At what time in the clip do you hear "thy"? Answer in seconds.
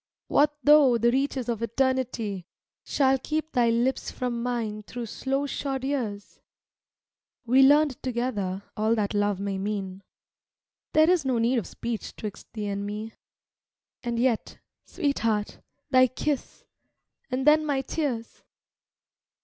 3.51-3.69, 15.91-16.07